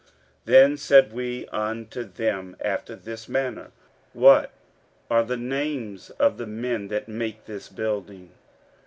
15:005:004 0.01 0.09
Then 0.45 0.77
said 0.77 1.13
we 1.13 1.45
unto 1.49 2.03
them 2.03 2.55
after 2.59 2.95
this 2.95 3.29
manner, 3.29 3.69
What 4.13 4.51
are 5.11 5.23
the 5.23 5.37
names 5.37 6.09
of 6.09 6.37
the 6.37 6.47
men 6.47 6.87
that 6.87 7.07
make 7.07 7.45
this 7.45 7.69
building? 7.69 8.31